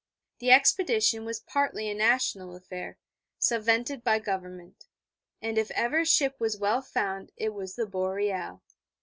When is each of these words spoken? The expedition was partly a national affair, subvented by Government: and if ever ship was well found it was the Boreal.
The 0.39 0.49
expedition 0.49 1.25
was 1.25 1.41
partly 1.41 1.87
a 1.87 1.93
national 1.93 2.55
affair, 2.55 2.97
subvented 3.39 4.03
by 4.03 4.17
Government: 4.17 4.87
and 5.43 5.59
if 5.59 5.69
ever 5.75 6.05
ship 6.05 6.37
was 6.39 6.57
well 6.57 6.81
found 6.81 7.31
it 7.37 7.53
was 7.53 7.75
the 7.75 7.85
Boreal. 7.85 8.63